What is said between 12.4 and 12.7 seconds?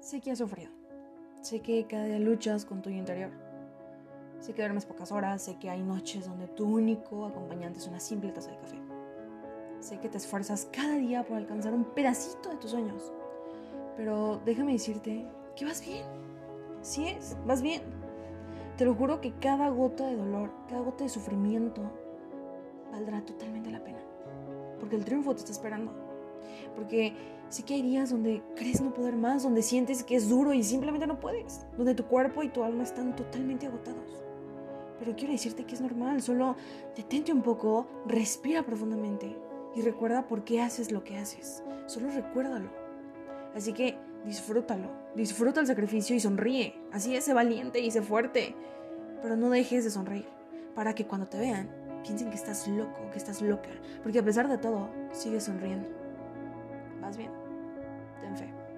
de tus